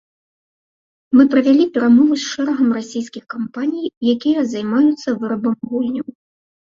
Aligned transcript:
Мы 1.17 1.23
правялі 1.33 1.65
перамовы 1.75 2.15
з 2.21 2.29
шэрагам 2.29 2.69
расійскіх 2.77 3.23
кампаній, 3.33 3.87
якія 4.15 4.39
займаюцца 4.55 5.09
вырабам 5.19 5.55
гульняў. 5.75 6.07